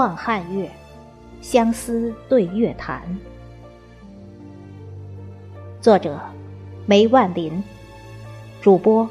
[0.00, 0.70] 望汉月，
[1.42, 3.02] 相思对月潭。
[5.78, 6.18] 作者：
[6.86, 7.62] 梅万林，
[8.62, 9.06] 主播：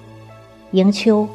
[0.71, 1.30] 迎秋。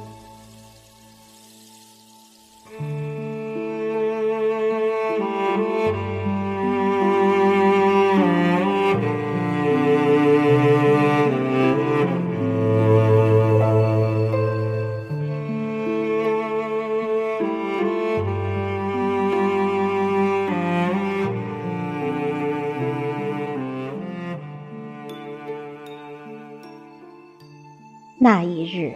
[28.74, 28.92] 日，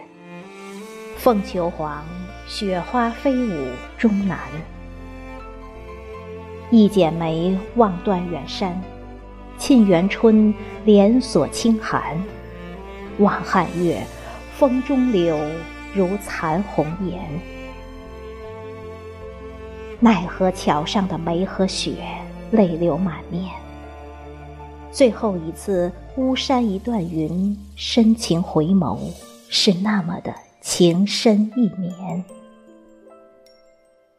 [1.17, 2.05] 凤求凰，
[2.49, 4.37] 雪花飞舞终南。
[6.69, 8.77] 一剪梅，望断远山。
[9.57, 10.53] 沁园春，
[10.85, 12.21] 连锁清寒。
[13.21, 14.03] 望汉月，
[14.57, 15.39] 风中柳，
[15.95, 17.23] 如残红颜。
[20.01, 22.05] 奈何桥上的梅和雪，
[22.51, 23.45] 泪流满面。
[24.91, 28.99] 最后一次，巫山一段云，深情回眸，
[29.51, 32.23] 是那么的情深意绵；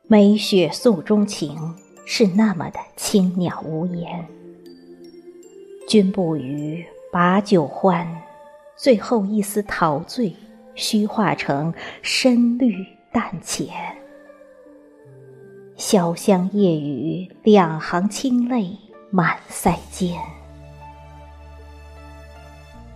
[0.08, 4.28] 梅雪诉衷情，是那么的轻鸟无言。
[5.88, 8.22] 君不语，把酒欢，
[8.76, 10.36] 最后一丝陶醉，
[10.76, 13.68] 虚化成深绿淡浅。
[15.78, 18.78] 潇湘夜雨，两行清泪
[19.12, 20.20] 满腮间。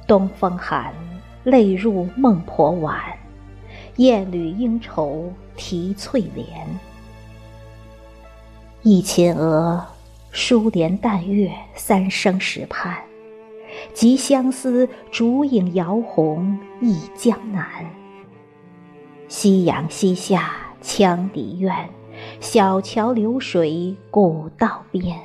[0.06, 0.94] 东风寒，
[1.44, 3.02] 泪入孟婆碗。
[3.98, 6.68] 燕缕应愁啼翠莲。
[8.82, 9.86] 忆秦娥，
[10.32, 12.98] 疏帘淡月三生石畔。
[13.94, 17.66] 及相思，烛影摇红忆江南。
[19.28, 21.90] 夕阳西下，羌笛怨。
[22.40, 25.20] 小桥流水古道边。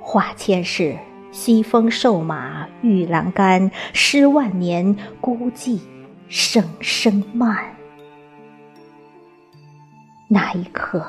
[0.00, 0.96] 话千世。
[1.36, 5.80] 西风瘦马，玉栏杆，诗万年，孤寂
[6.30, 7.76] 声声慢。
[10.28, 11.06] 那一刻，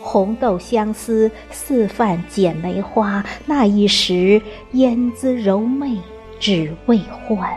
[0.00, 5.96] 红豆相思，似泛剪梅花；那一时，胭姿柔媚，
[6.40, 7.48] 只为欢。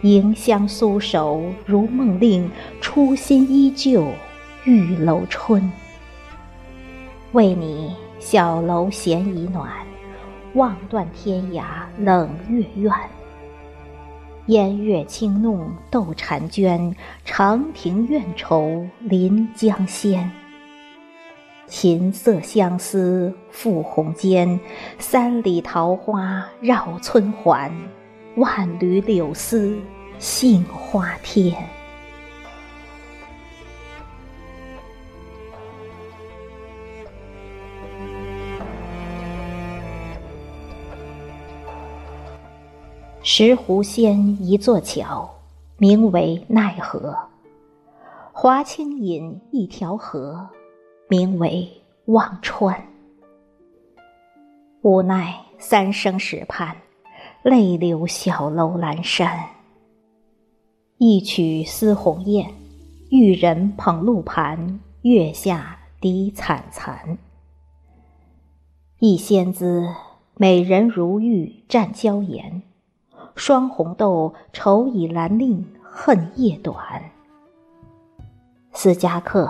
[0.00, 2.50] 迎香苏手，如梦令，
[2.80, 4.06] 初心依旧，
[4.64, 5.70] 玉楼春。
[7.32, 7.94] 为你。
[8.18, 9.70] 小楼闲倚暖，
[10.54, 11.62] 望断天涯
[11.98, 12.92] 冷月怨。
[14.46, 20.28] 烟月轻弄斗婵娟，长亭怨愁临江仙。
[21.66, 24.58] 琴瑟相思复红笺，
[24.98, 27.70] 三里桃花绕村环，
[28.36, 29.78] 万缕柳丝
[30.18, 31.54] 杏花天。
[43.40, 45.32] 石湖仙一座桥，
[45.76, 47.14] 名为奈何；
[48.32, 50.48] 华清隐一条河，
[51.08, 51.70] 名为
[52.06, 52.84] 忘川。
[54.82, 56.76] 无奈三生石畔，
[57.44, 59.50] 泪流小楼阑珊。
[60.96, 62.52] 一曲思鸿雁，
[63.10, 67.16] 玉人捧露盘，月下笛惨惨。
[68.98, 69.86] 一仙姿，
[70.34, 72.62] 美人如玉占娇颜。
[73.38, 76.76] 双红豆，愁倚兰令恨夜短。
[78.72, 79.48] 思家客，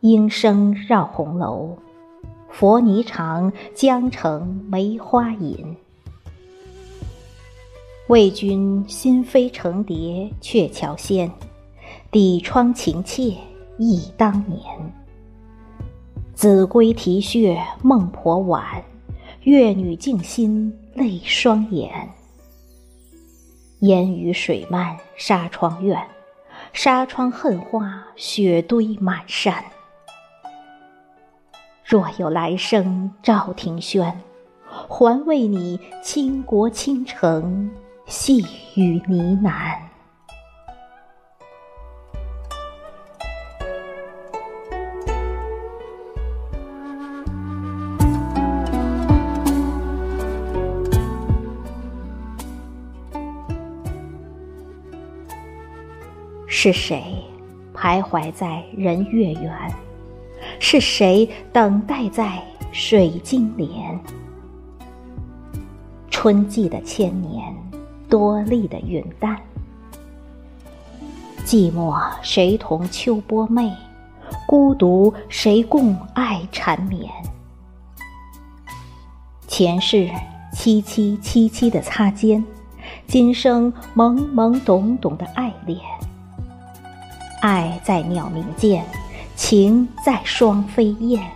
[0.00, 1.74] 莺声绕红楼。
[2.50, 5.74] 佛霓裳，江城梅花引。
[8.08, 11.32] 为君心飞成蝶，鹊桥仙。
[12.10, 13.34] 抵窗情切
[13.78, 14.60] 忆当年。
[16.34, 18.84] 子规啼血孟婆碗，
[19.44, 21.90] 月女静心泪双眼。
[23.80, 26.06] 烟雨水漫纱窗院，
[26.72, 29.64] 纱窗恨花雪堆满山。
[31.82, 34.20] 若有来生赵庭轩，
[34.86, 37.70] 还为你倾国倾城
[38.04, 38.44] 细
[38.74, 39.89] 雨呢喃。
[56.62, 57.02] 是谁
[57.74, 59.50] 徘徊在人月圆？
[60.58, 62.38] 是谁等待在
[62.70, 63.98] 水晶帘？
[66.10, 67.56] 春季的千年，
[68.10, 69.40] 多丽的云淡。
[71.46, 73.72] 寂寞谁同秋波媚？
[74.46, 77.10] 孤独谁共爱缠绵？
[79.48, 80.10] 前世
[80.52, 82.44] 凄凄凄凄的擦肩，
[83.06, 85.80] 今生懵懵懂懂的爱恋。
[87.40, 88.84] 爱在鸟鸣涧，
[89.34, 91.26] 情在双飞燕。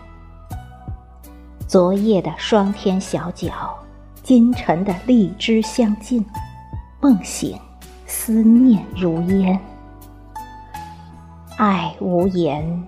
[1.66, 3.74] 昨夜的霜天小角，
[4.22, 6.24] 今晨的荔枝相近，
[7.00, 7.58] 梦醒，
[8.06, 9.58] 思念如烟。
[11.56, 12.86] 爱无言，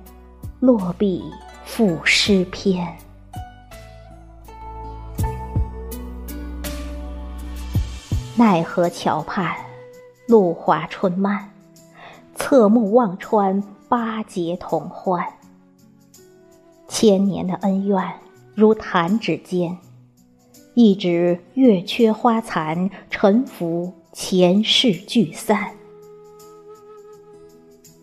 [0.61, 1.25] 落笔
[1.65, 2.87] 赋诗篇。
[8.35, 9.57] 奈何桥畔，
[10.29, 11.56] 露华春漫。
[12.49, 15.27] 侧目望穿八节同欢，
[16.87, 18.01] 千年的恩怨
[18.55, 19.77] 如弹指间，
[20.75, 25.73] 一指月缺花残，沉浮前世聚散。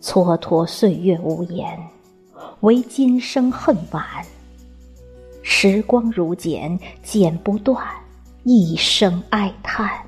[0.02, 1.82] 蹉跎岁月无言，
[2.60, 4.04] 唯今生恨晚。
[5.42, 7.82] 时光如剪，剪不断，
[8.42, 10.04] 一声哀叹。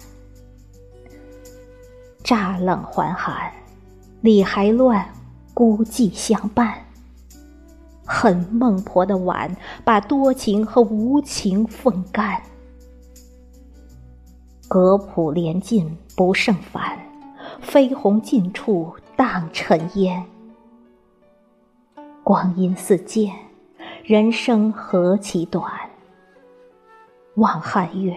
[2.23, 3.51] 乍冷还寒。
[4.21, 5.09] 理还乱，
[5.55, 6.75] 孤寂相伴。
[8.05, 12.41] 恨孟婆的碗，把多情和无情风干。
[14.69, 16.99] 隔浦连尽不胜烦，
[17.61, 20.25] 飞鸿尽处荡尘烟。
[22.23, 23.33] 光阴似箭，
[24.05, 25.71] 人生何其短。
[27.35, 28.17] 望汉月，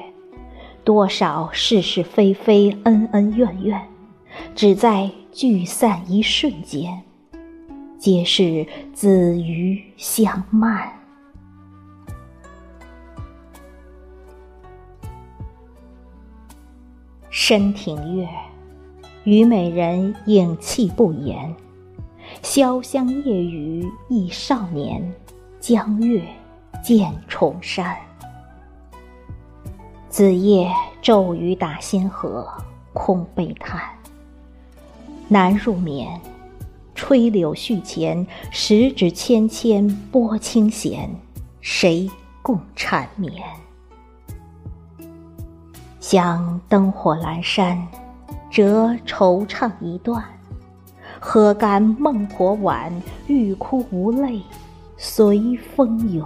[0.83, 3.88] 多少是是非非，恩恩怨怨，
[4.55, 5.11] 只在。
[5.31, 7.03] 聚散一瞬间，
[7.99, 10.91] 皆是子鱼相慢。
[17.29, 18.27] 深庭月，
[19.23, 21.55] 虞美人影泣不言。
[22.41, 25.13] 潇湘夜雨忆少年，
[25.59, 26.25] 江月
[26.83, 27.95] 见重山。
[30.09, 30.69] 子夜
[31.03, 32.51] 骤雨打星河，
[32.93, 33.98] 空悲叹。
[35.31, 36.19] 难入眠，
[36.95, 41.07] 吹柳絮前，十指纤纤拨清弦，
[41.61, 42.09] 谁
[42.41, 43.31] 共缠绵？
[45.99, 47.87] 想灯火阑珊，
[48.49, 50.23] 折惆怅一段。
[51.19, 52.91] 喝干孟婆碗，
[53.27, 54.41] 欲哭无泪，
[54.97, 56.25] 随风远。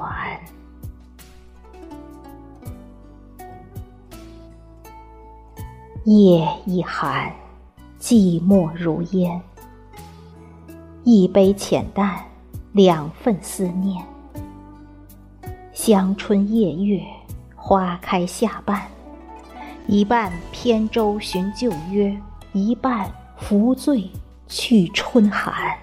[6.06, 7.43] 夜已寒。
[8.04, 9.42] 寂寞如烟，
[11.06, 12.22] 一杯浅淡，
[12.74, 14.06] 两份思念。
[15.72, 17.02] 香春夜月，
[17.56, 18.82] 花开下半，
[19.88, 22.14] 一半扁舟寻旧约，
[22.52, 24.12] 一半扶醉
[24.50, 25.74] 去春寒。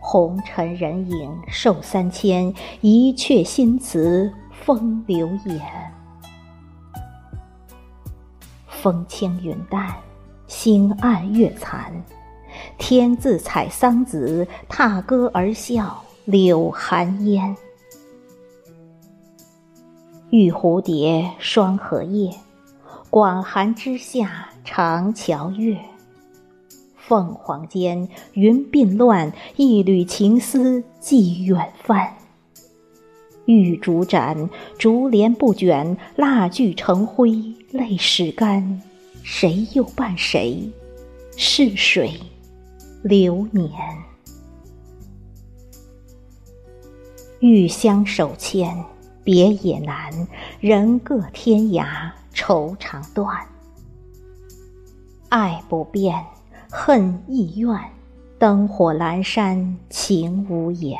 [0.00, 2.50] 红尘人影寿三千，
[2.80, 5.60] 一阙新词风流言。
[8.66, 9.94] 风轻云淡。
[10.46, 12.04] 星暗月残，
[12.78, 17.56] 天自采桑梓，踏歌而笑柳寒烟。
[20.30, 22.30] 玉蝴蝶双荷叶，
[23.08, 25.78] 广寒之下长桥月。
[26.96, 32.14] 凤凰间，云鬓乱，一缕情丝寄远帆。
[33.44, 38.80] 玉烛展，竹帘不卷，蜡炬成灰泪始干。
[39.26, 40.70] 谁又伴谁？
[41.34, 42.20] 逝水
[43.02, 43.70] 流年。
[47.40, 48.84] 欲相守牵，
[49.24, 50.12] 别也难；
[50.60, 53.26] 人各天涯，愁肠断。
[55.30, 56.22] 爱不变，
[56.70, 57.80] 恨亦怨。
[58.38, 60.98] 灯火阑珊，情无言。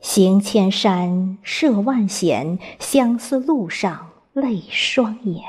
[0.00, 5.42] 行千山，涉万险，相思路上泪双眼。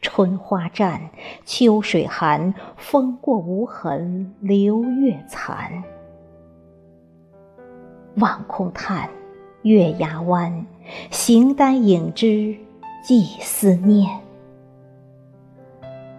[0.00, 0.98] 春花绽，
[1.44, 5.84] 秋水寒，风过无痕，流月残。
[8.16, 9.10] 望空叹，
[9.62, 10.66] 月牙弯，
[11.10, 12.56] 形单影只，
[13.04, 14.10] 寄思念。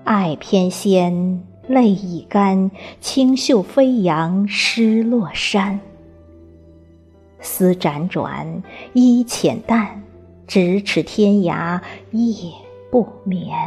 [0.03, 2.69] 爱偏跹，泪已干，
[2.99, 5.79] 清秀飞扬失落山。
[7.39, 8.61] 思辗转，
[8.93, 10.03] 衣浅淡，
[10.47, 12.51] 咫尺天涯夜。
[12.91, 13.57] 不眠，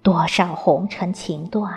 [0.00, 1.74] 多少红尘情断，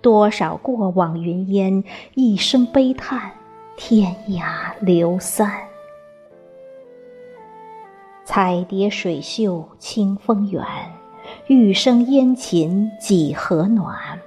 [0.00, 1.82] 多少过往云烟，
[2.14, 3.32] 一声悲叹，
[3.76, 5.52] 天涯流散。
[8.24, 10.64] 彩蝶水袖清风远，
[11.48, 14.20] 玉声烟琴几何暖？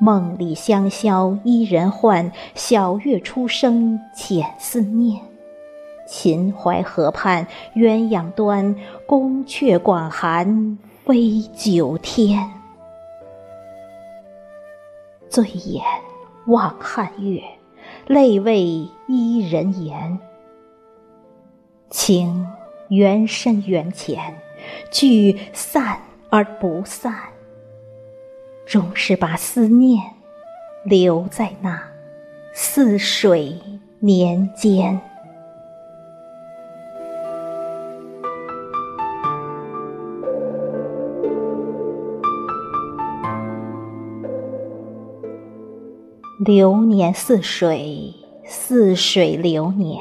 [0.00, 5.20] 梦里香消伊人还，小月初生浅思念。
[6.08, 8.74] 秦淮河畔鸳鸯端，
[9.06, 12.50] 宫阙广寒飞九天。
[15.28, 15.84] 醉眼
[16.46, 17.42] 望汉月，
[18.06, 20.18] 泪为伊人言。
[21.90, 22.46] 情
[22.88, 24.34] 缘深缘浅，
[24.90, 26.00] 聚散
[26.30, 27.14] 而不散。
[28.64, 30.02] 终是把思念
[30.84, 31.82] 留在那
[32.54, 33.60] 似水
[34.00, 34.98] 年间。
[46.38, 48.14] 流年似水，
[48.44, 50.00] 似水流年，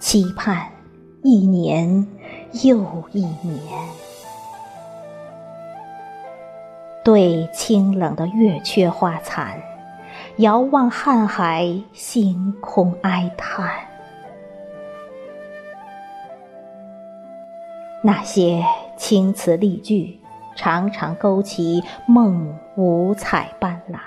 [0.00, 0.66] 期盼
[1.22, 2.04] 一年
[2.64, 3.56] 又一年。
[7.04, 9.62] 对清冷的月缺花残，
[10.38, 13.70] 遥望瀚海星空哀叹。
[18.02, 18.64] 那些
[18.96, 20.18] 青词丽句，
[20.56, 23.98] 常常勾起梦五彩斑斓。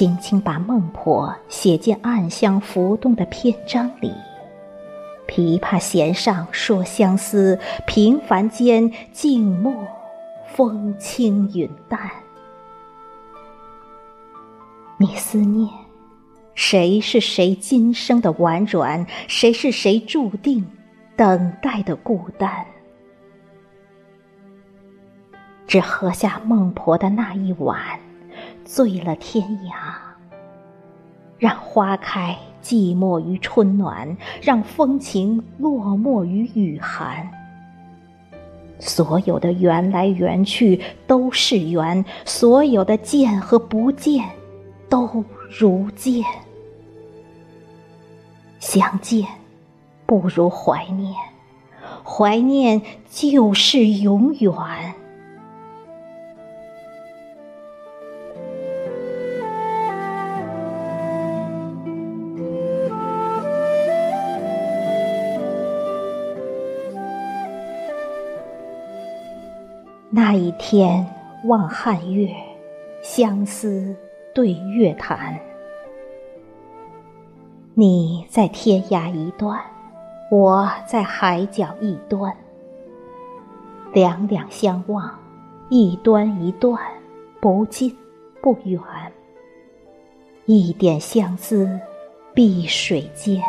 [0.00, 4.10] 轻轻把孟婆写进暗香浮动的篇章里，
[5.28, 9.74] 琵琶弦上说相思，平凡间静默。
[10.46, 12.00] 风轻云淡，
[14.96, 15.68] 你思念，
[16.54, 19.06] 谁是谁今生的婉转？
[19.28, 20.66] 谁是谁注定
[21.14, 22.64] 等待的孤单？
[25.66, 28.00] 只喝下孟婆的那一碗，
[28.72, 29.72] 醉了天涯。
[31.40, 37.28] 让花开寂寞于春暖，让风情落寞于雨寒。
[38.78, 44.24] 所有的缘来缘去都是缘，所有的见和不见
[44.88, 45.24] 都
[45.58, 46.24] 如见。
[48.60, 49.26] 相见
[50.06, 51.12] 不如怀念，
[52.04, 54.52] 怀念就是永远。
[70.32, 71.04] 那一天
[71.46, 72.32] 望汉月，
[73.02, 73.92] 相思
[74.32, 75.36] 对月潭。
[77.74, 79.60] 你在天涯一端，
[80.30, 82.32] 我在海角一端。
[83.92, 85.18] 两两相望，
[85.68, 86.80] 一端一段，
[87.40, 87.92] 不近
[88.40, 88.80] 不远。
[90.46, 91.68] 一点相思，
[92.32, 93.42] 碧水间。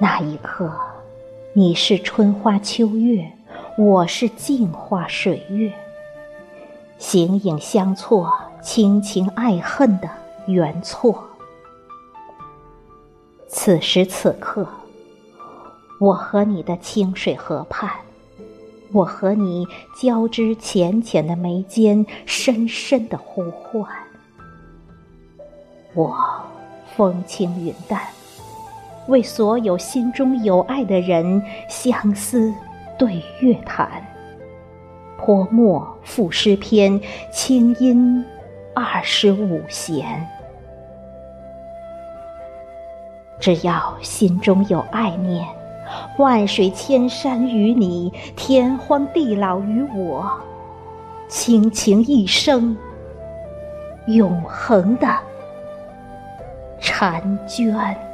[0.00, 0.76] 那一刻，
[1.52, 3.30] 你是春花秋月。
[3.76, 5.72] 我是镜花水月，
[6.96, 10.08] 形影相错，亲情爱恨的
[10.46, 11.24] 缘错。
[13.48, 14.64] 此时此刻，
[15.98, 17.90] 我和你的清水河畔，
[18.92, 19.66] 我和你
[20.00, 23.84] 交织浅浅的眉间，深深的呼唤。
[25.94, 26.16] 我
[26.94, 28.00] 风轻云淡，
[29.08, 32.54] 为所有心中有爱的人相思。
[32.98, 33.88] 对月潭，
[35.16, 37.00] 泼墨赋诗篇，
[37.32, 38.24] 清音
[38.74, 40.26] 二十五弦。
[43.40, 45.46] 只要心中有爱念，
[46.18, 50.30] 万水千山与你，天荒地老与我，
[51.28, 52.76] 倾情一生，
[54.06, 55.08] 永恒的
[56.80, 58.13] 婵娟。